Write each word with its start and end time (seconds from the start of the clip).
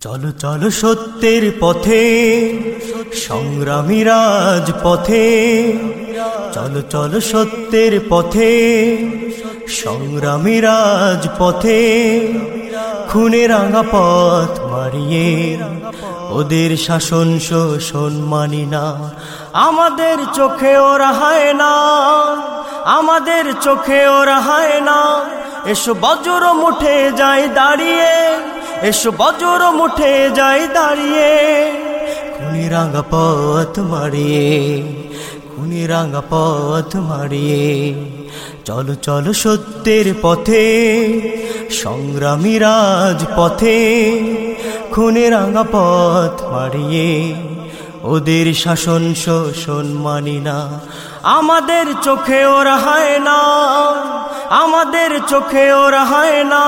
চলো 0.00 0.30
চলো 0.42 0.68
সত্যের 0.82 1.44
পথে, 1.60 2.04
সংগ্রামী 3.26 4.00
রাজ 4.04 4.66
পথে 4.84 5.26
চলো 6.54 6.80
চলো 6.92 7.18
সত্যের 7.32 7.94
পথে, 8.10 8.52
সংগ্রামী 9.82 10.56
রাজ 10.60 11.22
পথে 11.38 11.80
খুনে 13.10 13.42
রাঙা 13.52 13.82
পথ 13.92 14.52
মারিয়ে 14.72 15.28
ওদের 16.38 16.70
শাসন 16.86 17.28
শোষণ 17.48 18.12
মানি 18.32 18.64
না। 18.74 18.84
আমাদের 19.68 20.16
চোখে 20.38 20.74
ওরা 20.90 21.10
হায় 21.20 21.50
না, 21.62 21.74
আমাদের 22.98 23.44
চোখে 23.60 24.00
ওরা 24.18 24.38
হায় 24.40 24.78
না। 24.88 24.98
এসো 25.72 25.92
বজ্র 26.04 26.42
মুঠে 26.60 26.96
যায় 27.20 27.46
দাঁড়িয়ে 27.48 28.12
এসো 28.88 29.10
বজর 29.20 29.62
মুঠে 29.78 30.12
যাই 30.38 30.62
দাঁড়িয়ে, 30.76 31.30
খুনি 32.36 32.64
রাঙা 32.74 33.02
পথ 33.12 33.72
মারিয়ে, 33.92 34.48
খুনি 35.50 35.82
রাঙা 35.92 36.22
পথ 36.30 36.90
মারিয়ে। 37.10 37.64
চলো 38.66 38.94
চলো 39.06 39.32
সত্যের 39.42 40.06
পথে, 40.22 40.64
সংগ্রামী 41.82 42.54
রাজ 42.64 43.20
পথে 43.36 43.78
খুনে 44.92 45.26
রাঙা 45.34 45.64
পথ 45.74 46.34
মারিয়ে। 46.52 47.10
ওদের 48.12 48.46
শাসন 48.62 49.04
শোষণ 49.24 49.86
মানি 50.04 50.38
না, 50.46 50.58
আমাদের 51.38 51.86
চোখে 52.06 52.40
ওরা 52.56 52.76
হায় 52.84 53.14
না, 53.28 53.40
আমাদের 54.62 55.10
চোখে 55.28 55.66
ওরা 55.84 56.02
হায় 56.04 56.40
না 56.54 56.64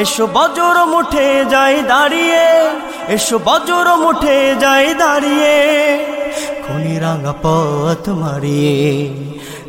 এসো 0.00 0.24
বজ্র 0.36 0.76
মুঠে 0.92 1.28
যাই 1.52 1.76
দাঁড়িয়ে, 1.92 2.44
এসো 3.14 3.36
বজর 3.46 3.86
মুঠে 4.02 4.38
যাই 4.62 4.86
দাঁড়িয়ে, 5.02 5.56
খুনি 6.64 6.94
রাঙা 7.04 7.34
পথ 7.44 8.04
মারিয়ে, 8.22 8.76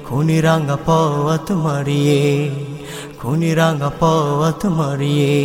খুনি 0.08 0.38
রাঙা 0.46 0.78
পথ 0.88 1.48
মারিয়ে, 1.66 2.24
খুনি 3.20 3.52
রাঙা 3.60 3.92
পথ 4.02 4.60
মারিয়ে। 4.80 5.36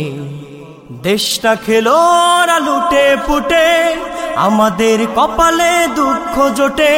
দেশটা 1.07 1.51
খেলো 1.65 1.99
লুটে 2.65 3.05
পুটে, 3.27 3.67
আমাদের 4.47 4.99
কপালে 5.17 5.73
দুঃখ 5.97 6.33
জোটে। 6.57 6.95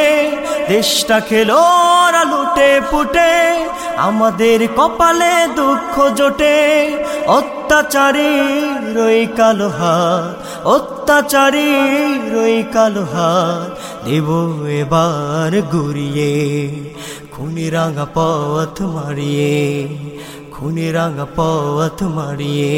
দেশটা 0.68 1.16
খেলো 1.28 1.62
লুটে 2.30 2.70
পুটে, 2.90 3.32
আমাদের 4.08 4.60
কপালে 4.78 5.34
দুঃখ 5.58 5.94
জোটে। 6.18 6.56
অত্যাচারী 7.72 8.32
রই 8.96 9.20
কালো 9.36 9.68
হাত, 9.78 10.34
অত্যাচারী 10.64 11.70
রই 12.34 12.56
কালো 12.74 13.04
হাত, 13.14 13.70
দেব 14.06 14.28
এবার 14.80 15.52
ঘুরিয়ে 15.72 16.32
খুনি 17.32 17.66
রাঙা 17.70 18.06
পথ 18.14 18.76
মারিয়ে 18.96 19.56
খুনি 20.52 20.86
রাঙা 20.92 21.26
পথ 21.36 21.98
মারিয়ে। 22.16 22.74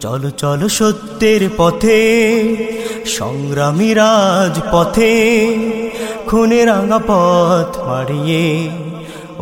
চলো 0.00 0.30
চলো 0.42 0.66
সত্যের 0.78 1.42
পথে, 1.56 2.00
সংগ্রামী 3.18 3.90
রাজ 3.94 4.54
পথে 4.72 5.12
খুনে 6.26 6.60
রাঙা 6.64 7.00
পথ 7.08 7.70
মারিয়ে। 7.88 8.46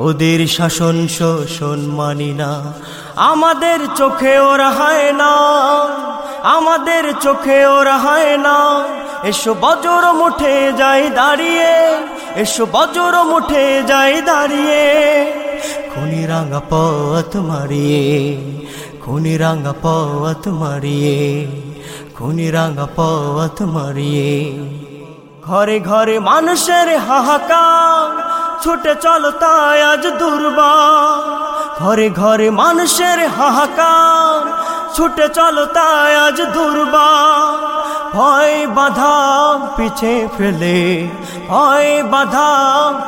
ওদের 0.00 0.46
শাসন 0.46 1.08
শোষণ 1.08 1.80
মানি 1.80 2.32
না। 2.32 2.72
আমাদের 3.16 3.78
চোখে 3.96 4.38
ওরা 4.38 4.70
হায় 4.70 5.12
না। 5.12 5.34
আমাদের 6.42 7.12
চোখে 7.20 7.66
ওরা 7.66 7.98
হায় 7.98 8.36
না। 8.36 8.84
এসো 9.24 9.54
বজ্র 9.60 10.12
মুঠে 10.12 10.72
যাই 10.72 11.10
দাঁড়িয়ে। 11.10 11.98
এসো 12.36 12.66
বজ্র 12.72 13.24
মুঠে 13.24 13.82
যাই 13.82 14.22
দাঁড়িয়ে। 14.22 14.84
খুনি 15.94 16.26
রাঙা 16.26 16.60
পথ 16.70 17.36
মারিয়ে। 17.36 18.36
খুনি 19.00 19.38
রাঙা 19.38 19.74
পথ 19.82 20.48
মারিয়ে। 20.48 21.46
খুনি 22.14 22.50
রাঙা 22.50 22.86
পথ 22.96 23.62
মারিয়ে। 23.62 24.58
ঘরে 25.44 25.80
ঘরে 25.80 26.18
মানুষের 26.18 26.98
হাহাকার। 26.98 28.49
ছুটে 28.62 28.94
চলো 29.04 29.30
তাই 29.42 29.78
আজ 29.90 30.04
দুর্বা। 30.20 30.72
ঘরে 31.80 32.08
ঘরে 32.20 32.48
মানুষের 32.60 33.18
হাহাকার, 33.36 34.42
ছুটে 34.94 35.26
চলো 35.36 35.64
তাই 35.76 36.12
আজ 36.26 36.38
দুর্বা। 36.54 37.08
ভয় 38.14 38.54
বাধা 38.76 39.16
পিছে 39.76 40.14
ফেলে, 40.36 40.78
ভয় 41.48 41.90
বাধা 42.12 42.48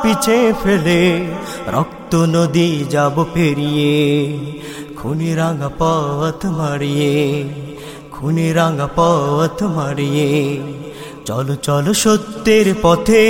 পিছে 0.03 0.39
ফেলে, 0.63 1.03
রক্ত 1.75 2.13
নদী 2.35 2.71
যাব 2.95 3.17
পেরিয়ে, 3.35 3.95
খুনি 4.99 5.31
রাঙা 5.35 5.71
পথ 5.81 6.41
মারিয়ে, 6.59 7.15
খুনি 8.15 8.49
রাঙা 8.53 8.89
পথ 8.97 9.59
মারিয়ে। 9.77 10.31
চলো 11.29 11.55
চলো 11.67 11.93
সত্যের 12.05 12.69
পথে, 12.85 13.27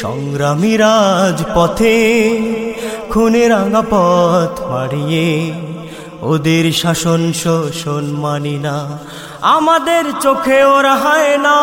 সংগ্রামী 0.00 0.72
রাজ 0.82 1.38
পথে 1.56 1.96
খুনে 3.10 3.44
রাঙা 3.52 3.82
পথ 3.92 4.52
মারিয়ে 4.70 5.28
ওদের 6.30 6.64
শাসন 6.80 7.22
শোষণ 7.42 8.04
মানি 8.22 8.56
না। 8.66 8.76
আমাদের 9.56 10.04
চোখে 10.24 10.58
ওরা 10.76 10.94
হায় 11.04 11.34
না, 11.46 11.58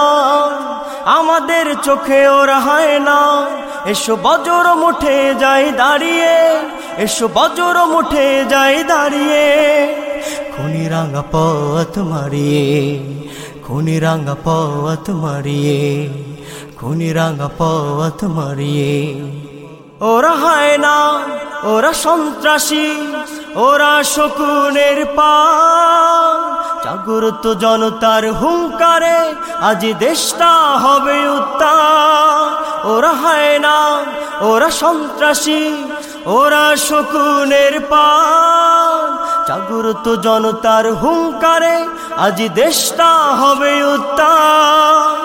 আমাদের 1.17 1.65
চোখে 1.87 2.21
ওরা 2.39 2.57
হায় 2.67 2.95
না। 3.07 3.19
এসো 3.91 4.13
বজ্র 4.25 4.65
মুঠে 4.81 5.17
যাই 5.43 5.65
দাঁড়িয়ে, 5.81 6.35
এসো 7.05 7.25
বজ্র 7.37 7.75
মুঠে 7.93 8.27
যাই 8.53 8.77
দাঁড়িয়ে, 8.91 9.45
খুনি 10.53 10.83
রাঙা 10.93 11.23
পথ 11.33 11.93
মারিয়ে 12.11 12.65
খুনি 13.67 13.97
রাঙা 13.99 14.35
পথ 14.45 15.05
মারিয়ে 15.23 15.79
খুনি 16.77 17.09
রাঙা 17.13 17.49
পথ 17.59 18.19
মারিয়ে। 18.37 18.93
ওরা 20.11 20.33
হায় 20.43 20.75
না 20.85 20.97
ওরা 21.73 21.91
সন্ত্রাসী, 22.05 22.87
ওরা 23.67 23.93
শকুনের 24.15 24.99
পা। 25.17 25.35
জাগ্রত 26.83 27.45
জনতার 27.63 28.23
হুঙ্কারে 28.39 29.19
আজ 29.69 29.81
দেশটা 29.99 30.51
হবে 30.83 31.17
উত্তার 31.37 32.49
ওরা 32.93 33.13
হায় 33.21 33.55
না 33.65 33.77
ওরা 34.49 34.69
সন্ত্রাসী, 34.81 35.61
ওরা 36.39 36.65
শকুনের 36.87 37.75
পা। 37.91 38.07
জাগ্রত 39.47 40.05
জনতার 40.25 40.85
হুঙ্কারে 41.01 41.77
আজ 42.25 42.39
দেশটা 42.61 43.11
হবে 43.39 43.73
উত্তার 43.95 45.17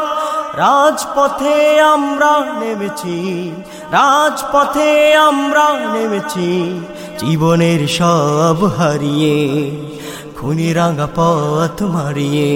রাজপথে 0.62 1.56
আমরা 1.94 2.32
নেমেছি, 2.60 3.18
রাজপথে 3.92 4.90
আমরা 5.28 5.66
নেমেছি, 5.94 6.50
জীবনের 7.20 7.80
সব 7.98 8.58
হারিয়ে 8.78 9.36
খুনি 10.36 10.68
রাঙা 10.72 11.08
পথ 11.16 11.76
মারিয়ে 11.96 12.52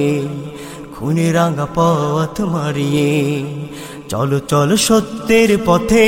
খুনি 0.94 1.26
রাঙা 1.32 1.66
পথ 1.74 2.34
মারিয়ে। 2.54 3.10
চলো 4.08 4.38
চলো 4.50 4.76
সত্যের 4.88 5.50
পথে, 5.66 6.06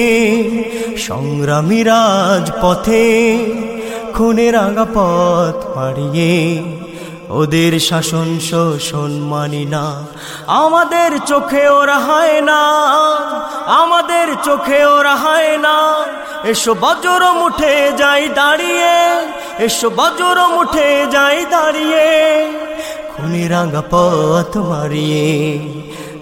সংগ্রামী 0.96 1.80
রাজপথে 1.82 3.04
খুনে 4.14 4.46
রাঙা 4.50 4.86
পথ 4.94 5.58
মারিয়ে। 5.76 6.32
ওদের 7.28 7.80
শাসন 7.80 8.38
শোষণ 8.38 9.10
মানি 9.10 9.64
না। 9.64 10.06
আমাদের 10.46 11.18
চোখে 11.26 11.68
ওরা 11.68 11.98
হায় 11.98 12.40
না। 12.40 12.62
আমাদের 13.66 14.28
চোখে 14.44 14.84
ওরা 14.84 15.16
হায় 15.16 15.58
না। 15.58 16.04
এসো 16.44 16.74
বজ্র 16.80 17.32
মুঠে 17.32 17.92
যাই 17.98 18.28
দাঁড়িয়ে। 18.28 19.20
এসো 19.64 19.90
বজ্র 19.90 20.48
মুঠে 20.48 21.06
যাই 21.12 21.46
দাঁড়িয়ে। 21.50 22.06
খুনি 23.16 23.48
রাঙা 23.48 23.82
পথ 23.90 24.56
মারিয়ে। 24.56 25.58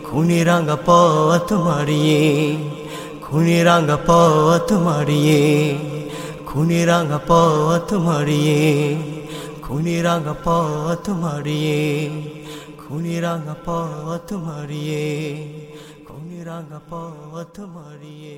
খুনি 0.05 0.45
রাঙা 0.45 0.77
পথ 0.87 1.53
মারিয়ে। 1.53 2.57
খুনি 3.23 3.63
রাঙা 3.63 3.97
পথ 4.07 4.73
মারিয়ে। 4.73 5.79
খুনি 6.47 6.85
রাঙা 6.85 7.19
পথ 7.27 7.93
মারিয়ে। 7.93 8.97
খুনি 9.67 9.97
রাঙা 10.03 10.35
পথ 10.45 11.05
মারিয়ে 11.23 11.81
খুনি 12.79 13.17
রাঙা 13.21 13.55
পথ 13.67 14.29
মারিয়ে 14.47 15.05
খুনি 16.07 16.39
রাঙা 16.45 16.81
পথ 16.91 17.55
মারিয়ে 17.75 18.37